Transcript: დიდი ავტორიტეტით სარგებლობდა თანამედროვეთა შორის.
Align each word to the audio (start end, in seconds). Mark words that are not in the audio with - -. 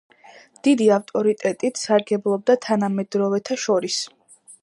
დიდი 0.67 0.87
ავტორიტეტით 0.95 1.81
სარგებლობდა 1.83 2.57
თანამედროვეთა 2.67 3.61
შორის. 3.67 4.01